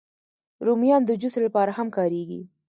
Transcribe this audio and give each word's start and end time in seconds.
رومیان 0.65 1.01
د 1.05 1.11
جوس 1.21 1.35
لپاره 1.45 1.71
هم 1.77 1.87
کارېږي 1.97 2.41